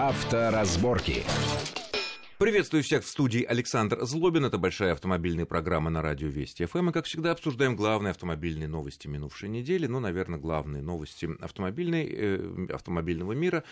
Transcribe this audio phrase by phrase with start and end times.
[0.00, 1.26] Авторазборки.
[2.38, 4.46] Приветствую всех в студии Александр Злобин.
[4.46, 6.88] Это большая автомобильная программа на радио Вести ФМ.
[6.88, 9.86] И, как всегда, обсуждаем главные автомобильные новости минувшей недели.
[9.86, 13.62] Ну, наверное, главные новости автомобильной, э, автомобильного мира.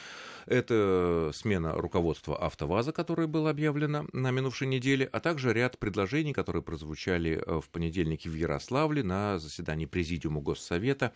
[0.45, 6.63] Это смена руководства АвтоВАЗа, которая была объявлена на минувшей неделе, а также ряд предложений, которые
[6.63, 11.15] прозвучали э, в понедельнике в Ярославле на заседании Президиума Госсовета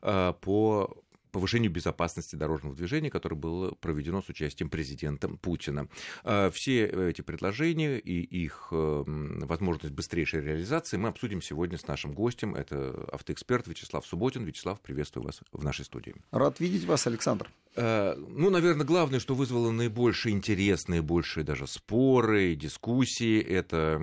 [0.00, 0.96] э, по
[1.36, 5.86] повышению безопасности дорожного движения, которое было проведено с участием президента Путина.
[6.24, 12.14] А, все эти предложения и их э, возможность быстрейшей реализации мы обсудим сегодня с нашим
[12.14, 12.54] гостем.
[12.54, 14.44] Это автоэксперт Вячеслав Субботин.
[14.44, 16.14] Вячеслав, приветствую вас в нашей студии.
[16.30, 17.50] Рад видеть вас, Александр.
[17.74, 23.98] Э, ну, наверное, главное, что вызвало наибольший интерес, наибольшие даже споры, дискуссии, это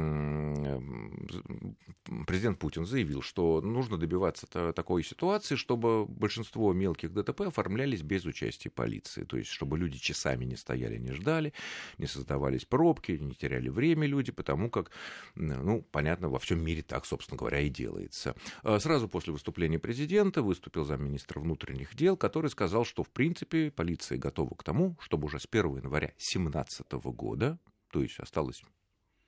[2.28, 8.70] президент Путин заявил, что нужно добиваться такой ситуации, чтобы большинство мелких ДТП оформлялись без участия
[8.70, 9.24] полиции.
[9.24, 11.54] То есть, чтобы люди часами не стояли, не ждали,
[11.98, 14.92] не создавались пробки, не теряли время люди, потому как,
[15.36, 18.36] ну, понятно, во всем мире так, собственно говоря, и делается.
[18.64, 24.18] Э, сразу после выступления президента выступил замминистра внутренних дел, который сказал, что, в принципе, полиция
[24.18, 27.60] готова к тому, чтобы уже с 1 января 2017 года,
[27.92, 28.64] то есть осталось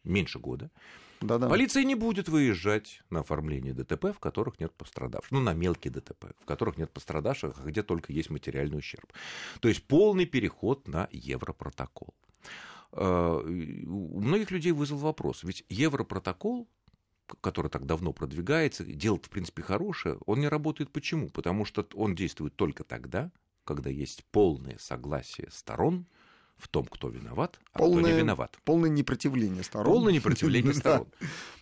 [0.04, 0.72] меньше года,
[1.22, 1.50] Да-да.
[1.50, 5.32] полиция не будет выезжать на оформление ДТП, в которых нет пострадавших.
[5.32, 9.12] Ну, на мелкие ДТП, в которых нет пострадавших, а где только есть материальный ущерб.
[9.60, 12.14] То есть полный переход на Европротокол.
[12.92, 16.68] Э, у многих людей вызвал вопрос, ведь Европротокол
[17.42, 21.30] который так давно продвигается, дело в принципе, хорошее, он не работает почему?
[21.30, 23.32] Потому что он действует только тогда,
[23.64, 26.06] когда есть полное согласие сторон
[26.58, 28.58] в том, кто виноват, а полное, кто не виноват.
[28.64, 29.94] Полное непротивление сторон.
[29.94, 31.08] Полное непротивление сторон.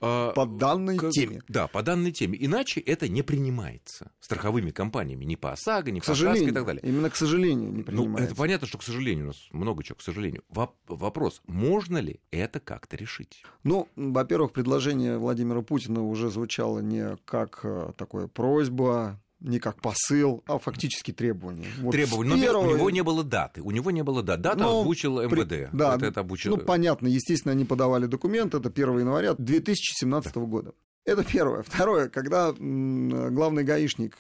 [0.02, 1.42] А, по данной теме.
[1.48, 2.38] Да, по данной теме.
[2.40, 6.82] Иначе это не принимается страховыми компаниями, ни по ОСАГО, ни по ОСАГО и так далее.
[6.84, 8.20] Именно к сожалению не принимается.
[8.22, 10.44] Ну, это понятно, что к сожалению, у нас много чего к сожалению.
[10.50, 13.44] Вопрос, можно ли это как-то решить?
[13.64, 20.44] Ну, во-первых, предложение Владимира Путина уже звучало не как э, такое просьба, не как посыл,
[20.48, 21.68] а фактически требование.
[21.80, 22.38] Вот требование.
[22.40, 22.64] Первого...
[22.66, 23.62] Но у него не было даты.
[23.62, 24.42] У него не было даты.
[24.42, 25.30] Дата ну, озвучил МВД.
[25.30, 25.70] При...
[25.74, 26.56] Да, это, это обучил...
[26.56, 27.08] ну понятно.
[27.08, 28.56] Естественно, они подавали документ.
[28.56, 30.42] Это 1 января 2017 да.
[30.42, 30.74] года.
[31.06, 31.64] Это первое.
[31.64, 34.18] Второе, когда главный гаишник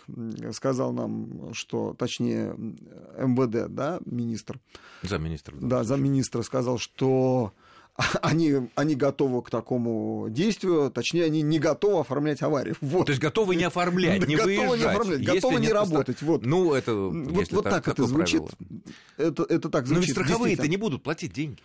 [0.52, 4.60] сказал нам, что, точнее, МВД, да, министр.
[5.02, 5.56] Замминистра.
[5.56, 7.54] Да, да замминистра сказал, что
[8.22, 12.76] они, они готовы к такому действию, точнее, они не готовы оформлять аварию.
[12.94, 13.06] Вот.
[13.06, 14.80] То есть готовы не оформлять, не готовы выезжать.
[14.80, 16.22] Не оформлять, готовы не работать.
[16.22, 16.46] Вот.
[16.46, 18.44] Ну, это, вот, вот так, так это звучит.
[19.18, 20.16] Это, это так звучит.
[20.16, 21.60] Но ведь страховые-то не будут платить деньги.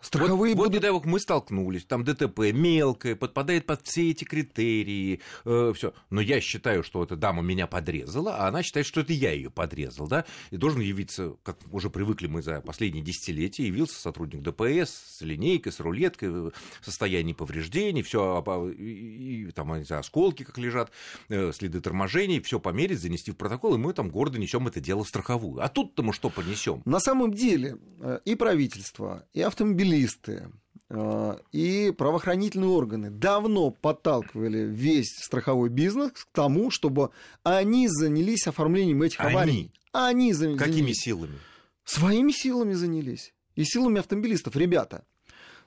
[0.00, 0.88] Страховые вот, будут...
[0.90, 5.92] вот, мы столкнулись, там ДТП мелкое, подпадает под все эти критерии, э, все.
[6.08, 9.50] Но я считаю, что эта дама меня подрезала, а она считает, что это я ее
[9.50, 15.18] подрезал, да, и должен явиться, как уже привыкли мы за последние десятилетия, явился сотрудник ДПС
[15.18, 16.52] с линейкой, с рулеткой, в
[16.82, 18.42] состоянии повреждений, все,
[18.78, 20.90] и, и, там, не знаю, осколки как лежат,
[21.28, 25.04] э, следы торможений, все померить, занести в протокол, и мы там гордо несем это дело
[25.04, 25.62] в страховую.
[25.62, 26.82] А тут-то мы что понесем?
[26.84, 30.48] На самом деле э, и правительство, и автомобиль журналисты
[30.88, 37.10] э, и правоохранительные органы давно подталкивали весь страховой бизнес к тому, чтобы
[37.42, 39.30] они занялись оформлением этих они?
[39.30, 39.72] аварий.
[39.92, 40.58] Они занялись.
[40.60, 41.38] Какими силами?
[41.84, 43.34] Своими силами занялись.
[43.56, 44.54] И силами автомобилистов.
[44.56, 45.04] Ребята,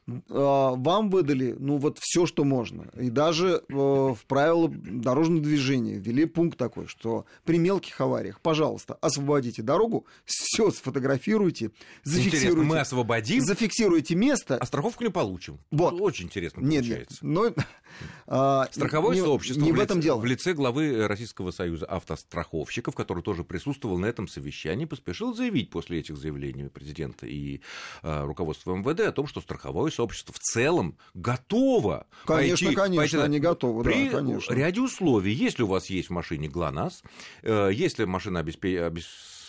[0.06, 2.88] вам выдали, ну, вот все, что можно.
[3.00, 8.96] И даже э, в правила дорожного движения ввели пункт такой, что при мелких авариях, пожалуйста,
[8.96, 11.72] освободите дорогу, все сфотографируйте,
[12.03, 12.47] зафиксируйте.
[12.47, 14.58] Интересно, мы освободим, зафиксируйте место.
[14.58, 15.59] А страховку не получим.
[15.72, 15.94] Вот.
[16.02, 17.19] Очень интересно получается.
[17.22, 17.53] Нет, но,
[18.28, 20.19] а, Страховое не, сообщество не в, этом лице, дело.
[20.19, 26.00] в лице главы Российского союза автостраховщиков, который тоже присутствовал на этом совещании, поспешил заявить после
[26.00, 27.62] этих заявлений президента и
[28.02, 33.18] э, руководства МВД о том, что страховое сообщество в целом готово Конечно, пойти, конечно, пойти,
[33.18, 34.54] они готовы, при да, конечно.
[34.54, 35.34] ряде условий.
[35.34, 37.04] Если у вас есть в машине ГЛОНАСС,
[37.44, 38.88] э, если машина обеспечена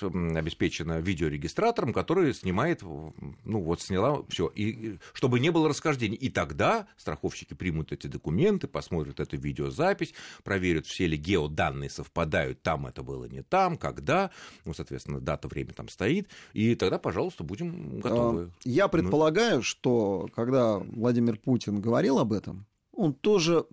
[0.09, 6.17] обеспечена видеорегистратором, который снимает, ну вот сняла все, и чтобы не было расхождений.
[6.17, 12.87] И тогда страховщики примут эти документы, посмотрят эту видеозапись, проверят, все ли геоданные совпадают, там
[12.87, 14.31] это было не там, когда,
[14.65, 18.45] ну, соответственно, дата, время там стоит, и тогда, пожалуйста, будем готовы.
[18.45, 23.67] А, я предполагаю, что когда Владимир Путин говорил об этом, он тоже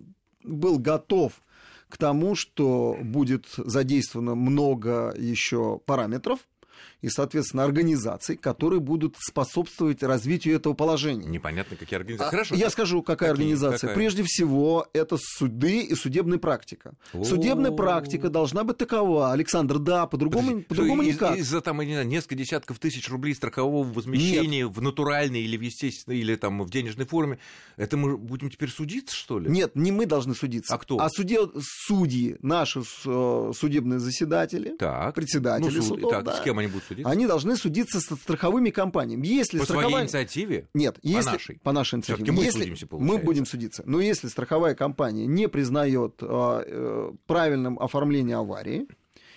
[0.44, 1.42] был готов
[1.92, 6.38] к тому, что будет задействовано много еще параметров,
[7.00, 11.26] и, соответственно, организаций, которые будут способствовать развитию этого положения.
[11.26, 12.28] Непонятно, какие организации.
[12.28, 12.54] А, Хорошо.
[12.54, 13.42] Я скажу, какая Какие?
[13.44, 13.88] организация.
[13.88, 13.94] Какая?
[13.96, 16.94] Прежде всего, это суды и судебная практика.
[17.24, 17.74] Судебная О.
[17.74, 19.32] практика должна быть такова.
[19.32, 21.36] Александр, да, по-другому, по-другому из- никак.
[21.36, 26.62] Из-за там, несколько десятков тысяч рублей страхового возмещения в натуральной или в естественной, или там
[26.62, 27.38] в денежной форме,
[27.76, 29.50] это мы будем теперь судиться, что ли?
[29.50, 30.74] Нет, не мы должны судиться.
[30.74, 30.98] А кто?
[31.00, 31.38] А суде,
[31.86, 35.14] судьи, наши э, судебные заседатели, Так.
[35.14, 37.10] председатели Ну, суд- судов, так, да, с кем они будут судиться?
[37.10, 39.26] они должны судиться со страховыми компаниями.
[39.26, 40.04] Если По своей страховая...
[40.04, 40.68] инициативе?
[40.74, 41.30] Нет, если...
[41.30, 41.60] нашей.
[41.62, 42.24] По нашей инициативе.
[42.24, 42.60] Всё-таки мы если...
[42.60, 43.24] судимся, Мы получается.
[43.26, 43.82] будем судиться.
[43.86, 48.86] Но если страховая компания не признает э, э, правильным оформление аварии,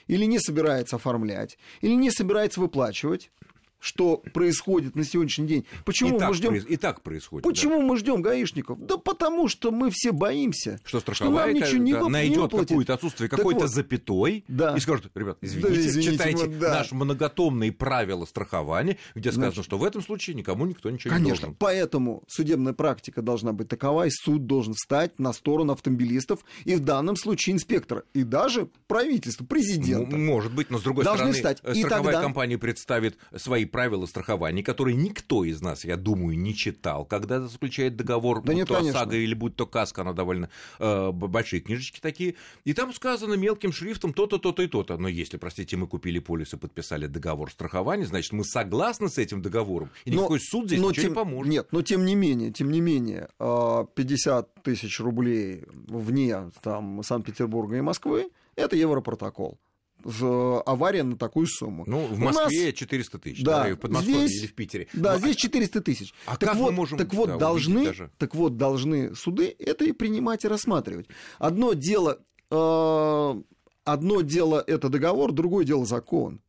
[0.07, 3.31] или не собирается оформлять, или не собирается выплачивать,
[3.79, 5.65] что происходит на сегодняшний день.
[5.85, 6.55] Почему и, так мы ждем?
[6.55, 7.43] и так происходит.
[7.43, 7.49] да.
[7.49, 8.83] Почему мы ждем гаишников?
[8.85, 10.79] Да потому что мы все боимся.
[10.85, 13.69] Что нам страховая ничего не да, не найдет какое-то отсутствие какой-то вот.
[13.69, 14.75] запятой Да.
[14.75, 16.73] и скажет, ребят, Да, извините, извините, читайте вот да.
[16.79, 21.19] наши многотомные правила страхования, где сказано, Значит, что в этом случае никому никто ничего не
[21.19, 21.55] Конечно, должен.
[21.59, 26.79] поэтому судебная практика должна быть такова, и суд должен встать на сторону автомобилистов, и в
[26.79, 30.15] данном случае инспектора, и даже правительства, президента.
[30.15, 31.59] М- Может быть, но с другой Должны стороны, встать.
[31.63, 36.37] э, И страховая тогда- компания представит свои правила страхования, которые никто из нас, я думаю,
[36.37, 39.01] не читал, когда заключает договор, Да будь нет, то конечно.
[39.01, 40.49] ОСАГО или будь то КАСКО, она довольно
[40.79, 44.97] э, большие книжечки такие, и там сказано мелким шрифтом то-то, то-то и то-то.
[44.97, 49.41] Но если, простите, мы купили полис и подписали договор страхования, значит, мы согласны с этим
[49.41, 51.51] договором, и Но- никакой суд здесь но ничего тем- не поможет.
[51.51, 57.75] Нет, но тем не менее, тем не менее, а, 50 тысяч рублей вне там, Санкт-Петербурга
[57.77, 59.59] и Москвы– это Европротокол.
[60.05, 61.83] В- Авария на такую сумму.
[61.87, 64.53] Ну, в У нас- Москве 400 тысяч, да, Да, и в Подмосковье здесь- или в
[64.53, 64.87] Питере.
[64.93, 66.13] Да, Ну, здесь 400 тысяч.
[66.27, 68.11] а так как мы вот, можем, так вот да, должны, даже?
[68.19, 71.07] так вот должны суды это и принимать и рассматривать.
[71.39, 72.19] Одно дело,
[72.51, 73.41] э,
[73.83, 76.39] одно дело это договор, другое дело закон.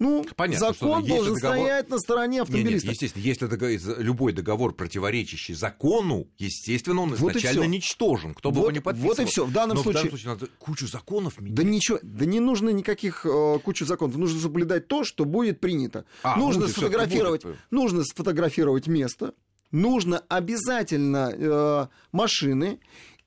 [0.00, 2.88] Ну, Понятно, что закон если должен договор- стоять на стороне Не, нет, автомобилиста.
[2.90, 8.62] естественно, если дого- любой договор, противоречащий закону, естественно, он Вот изначально ничтожен, кто бы Вот-
[8.62, 9.14] его не подписывал.
[9.16, 9.44] вот и всё.
[9.44, 11.54] В данном Но в случае- данном случае надо кучу законов менять.
[11.56, 14.16] Да ничего, да не нужно никаких э, кучу законов.
[14.16, 16.04] Нужно соблюдать то, что будет принято.
[16.22, 17.56] А, нужно будет, сфотографировать, будет.
[17.72, 19.34] нужно сфотографировать место,
[19.72, 22.78] нужно обязательно э, машины.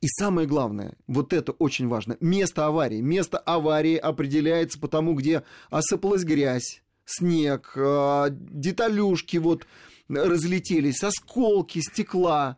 [0.01, 3.01] И самое главное, вот это очень важно, место аварии.
[3.01, 9.67] Место аварии определяется по тому, где осыпалась грязь, снег, э, деталюшки вот
[10.09, 12.57] разлетелись, осколки стекла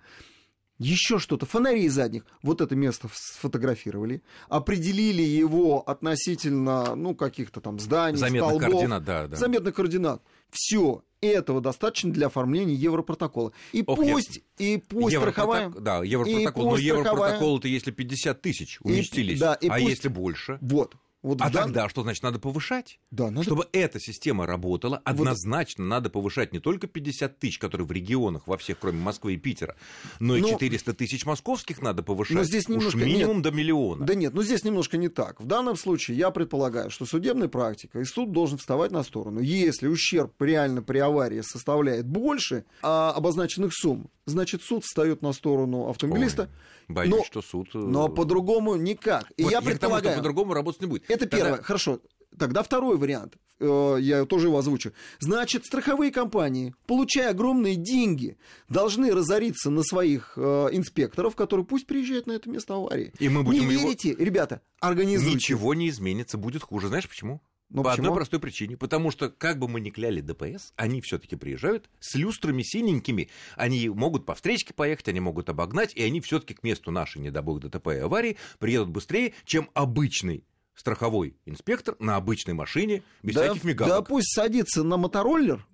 [0.80, 2.24] еще что-то, фонари задних.
[2.42, 9.28] Вот это место сфотографировали, определили его относительно, ну, каких-то там зданий, Заметных столбов, координат, да,
[9.28, 9.36] да.
[9.36, 10.22] заметных координат.
[10.53, 13.51] Все этого достаточно для оформления Европротокола.
[13.71, 15.69] И Ох, пусть, и пусть Европроток- страховая...
[15.69, 16.38] Да, Европротокол.
[16.38, 19.39] и Но страховая- Европротокол это если 50 тысяч уместились.
[19.39, 20.57] да, и а пусть- если больше?
[20.61, 20.95] Вот.
[21.23, 22.99] Вот А дан- тогда что значит надо повышать?
[23.09, 23.43] Да, надо...
[23.43, 28.57] Чтобы эта система работала, однозначно надо повышать не только 50 тысяч, которые в регионах во
[28.57, 29.75] всех, кроме Москвы и Питера,
[30.19, 32.35] но и Ну, 400 тысяч московских надо повышать.
[32.37, 33.43] но здесь Уж немножко- минимум нет.
[33.43, 34.05] до миллиона.
[34.05, 35.39] Да нет, ну здесь немножко не так.
[35.41, 39.39] В данном случае я предполагаю, что судебная практика и суд должен вставать на сторону.
[39.39, 45.89] Если ущерб реально при аварии составляет больше а, обозначенных сумм, значит суд встает на сторону
[45.89, 46.49] автомобилиста.
[46.89, 47.69] Ой, боюсь, но- что суд...
[47.73, 49.31] э, Но по-другому никак.
[49.37, 50.17] И вот я тому, что предполагаю...
[50.17, 51.03] по-другому работать не будет.
[51.09, 51.61] Это Тогда- первое.
[51.63, 51.99] Хорошо.
[52.37, 53.35] Тогда второй вариант.
[53.59, 54.91] Э, Я тоже его озвучу.
[55.19, 58.37] Значит, страховые компании, получая огромные деньги,
[58.69, 63.13] должны разориться на своих э, инспекторов, которые пусть приезжают на это место аварии.
[63.19, 65.35] И мы Не будем его- верите, ребята, организуйте.
[65.35, 66.87] Ничего не изменится, будет хуже.
[66.87, 67.39] Знаешь почему?
[67.73, 68.05] Ну, По почему?
[68.07, 68.77] одной простой причине.
[68.77, 73.30] Потому что, как бы мы ни кляли ДПС, они все-таки приезжают с люстрами синенькими.
[73.57, 77.31] Они могут по встречке поехать, они могут обогнать, и они все-таки к месту нашей, не
[77.31, 83.35] дай бог, ДТП и аварии приедут быстрее, чем обычный страховой инспектор на обычной машине, без
[83.35, 84.07] Да, всяких да мигалок.
[84.07, 85.65] пусть садится на мотороллер,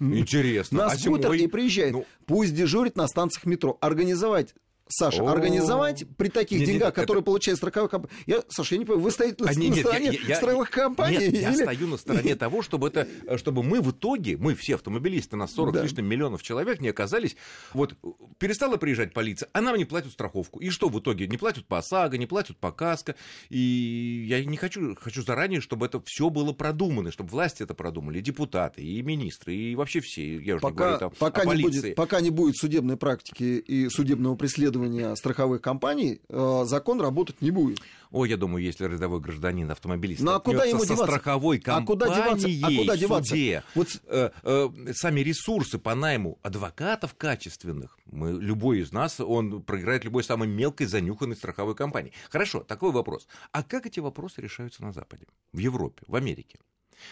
[0.00, 0.78] Интересно.
[0.78, 1.38] на а скутер зимой?
[1.40, 1.92] и приезжает.
[1.92, 3.76] Ну, Пусть дежурит на станциях метро.
[3.80, 4.54] Организовать
[4.88, 5.28] Саша, О.
[5.30, 8.14] организовать при таких Не, не, деньгах, это- которые получает страховая компания.
[8.26, 10.36] Я, Саша, я не понимаю, вы стоите на, А, не, на нет, стороне я- я-
[10.36, 11.18] страховых компаний?
[11.18, 13.06] Нет, я или- стою на стороне того, чтобы, это,
[13.38, 15.80] чтобы мы в итоге, мы все автомобилисты, нас 40 Да.
[15.80, 17.36] с лишним миллионов человек, не оказались...
[17.74, 17.94] Вот
[18.38, 20.60] перестала приезжать полиция, а нам не платят страховку.
[20.60, 21.26] И что в итоге?
[21.26, 23.14] Не платят по ОСАГО, не платят по КАСКО.
[23.50, 28.18] И я не хочу, хочу заранее, чтобы это все было продумано, чтобы власти это продумали,
[28.18, 30.36] и депутаты, и министры, и вообще все.
[30.38, 31.80] Я уже не Пока, говорю там пока, о не полиции.
[31.80, 34.77] будет, пока не будет судебной практики и судебного преследования
[35.16, 37.80] страховых компаний, э, закон работать не будет.
[38.10, 41.06] Ой, я думаю, если рядовой гражданин автомобилист Ну, а куда ему со деваться?
[41.06, 42.28] страховой А куда деваться?
[42.46, 43.30] компанией А куда деваться?
[43.30, 49.62] суде, Вот э, э, сами ресурсы по найму адвокатов качественных, мы, любой из нас, он
[49.62, 52.12] проиграет любой самой мелкой занюханной страховой компании.
[52.30, 53.28] Хорошо, такой вопрос.
[53.52, 56.58] А как эти вопросы решаются на Западе, в Европе, в Америке?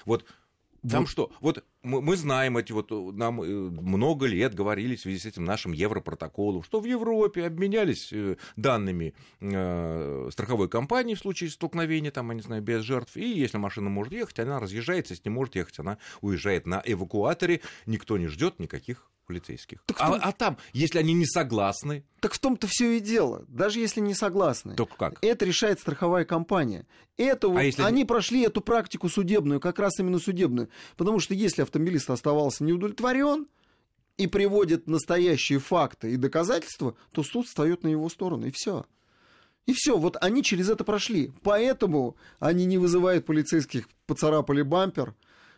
[0.05, 0.25] Вот
[0.89, 1.09] Там Вот.
[1.09, 1.33] что?
[1.41, 5.27] Вот мы, мы знаем эти вот, э, нам э, много лет говорили в связи с
[5.27, 12.11] этим нашим европротоколом, что в Европе обменялись э, данными э, страховой компании в случае столкновения,
[12.11, 15.35] там, я не знаю, без жертв, и если машина может ехать, она разъезжается, если не
[15.35, 19.83] может ехать, она уезжает на эвакуаторе, никто не ждет никаких полицейских.
[19.87, 23.45] Так а, том- а там, если они не согласны, Так в том-то все и дело.
[23.49, 24.75] Даже если не согласны.
[24.75, 25.19] то как?
[25.23, 26.87] Это решает страховая компания.
[27.17, 30.69] Это вот- А если они прошли эту практику судебную, как раз именно судебную.
[30.97, 33.47] Потому что если автомобилист оставался неудовлетворен
[34.17, 38.87] и приводит настоящие факты и доказательства, то суд встает на его сторону, и все.
[39.67, 41.33] И все, вот они через это прошли.
[41.43, 45.15] Поэтому они не вызывают полицейских, поцарапали бампер,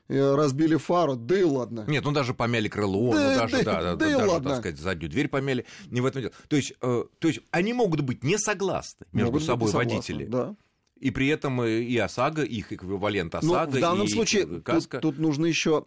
[0.09, 1.85] разбили фару, да и ладно.
[1.87, 4.51] Нет, ну даже помяли крыло, Да, ну даже, да, да, да, да и даже, ладно.
[4.51, 5.67] так сказать, заднюю дверь помяли.
[5.87, 6.33] Не в этом дело.
[6.49, 10.27] То есть, э, то есть они могут быть не согласны между Могут собой согласны, водители.
[10.27, 10.57] Да.
[11.01, 14.47] И при этом э, и ОСАГО, их эквивалент Ну, ОСАГО, в данном и случае э,
[14.47, 14.99] тут, КАСКО.
[15.01, 15.85] тут нужно еще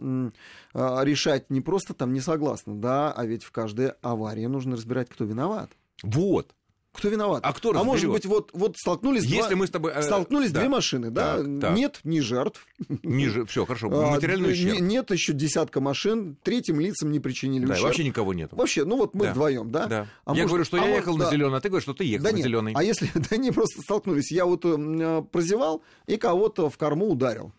[0.74, 5.10] а, решать не просто там не согласны, да, а ведь в каждой аварии нужно разбирать,
[5.10, 5.72] кто виноват.
[6.04, 6.56] Вот.
[6.94, 7.40] Кто виноват?
[7.46, 8.14] А кто А может разберет?
[8.14, 9.94] быть, вот, вот столкнулись, Если два, мы с тобой...
[9.96, 11.38] э, столкнулись да, две машины, да?
[11.38, 11.76] Так, так.
[11.78, 12.68] Нет ни жертв.
[13.04, 14.80] Ниже, все, хорошо, а, материальный не- ущерб.
[14.82, 17.86] Нет еще десятка машин, третьим лицам не причинили Да, ущерб.
[17.88, 18.50] вообще никого нет.
[18.52, 19.32] Вообще, ну вот мы Да.
[19.32, 19.86] вдвоем, да?
[19.88, 20.08] Да.
[20.26, 21.32] А я может- говорю, что а я ехал на да.
[21.32, 22.74] зеленый, а ты говоришь, что ты ехал Да на нет, зеленый.
[22.76, 27.54] а если да они просто столкнулись, я вот э, прозевал и кого-то в корму ударил.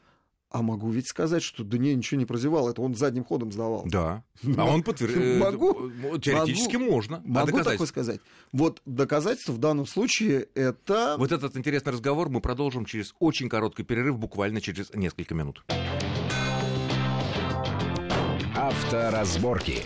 [0.53, 3.85] А могу ведь сказать, что да не, ничего не прозевал, это он задним ходом сдавал.
[3.87, 4.23] Да.
[4.59, 5.39] А он подтвердил.
[5.39, 5.91] Могу.
[6.19, 7.19] Теоретически можно.
[7.19, 8.21] А Могу такое сказать.
[8.53, 11.17] Вот доказательство в данном случае это...
[11.19, 15.65] Вот этот интересный разговор мы продолжим через очень короткий перерыв, буквально через несколько минут.
[18.55, 19.83] Авторазборки.